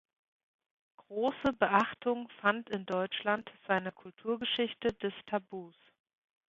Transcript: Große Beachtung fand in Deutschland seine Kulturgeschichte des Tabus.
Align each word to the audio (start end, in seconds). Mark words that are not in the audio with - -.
Große 0.97 1.53
Beachtung 1.59 2.27
fand 2.41 2.71
in 2.71 2.87
Deutschland 2.87 3.51
seine 3.67 3.91
Kulturgeschichte 3.91 4.93
des 4.93 5.13
Tabus. 5.27 5.75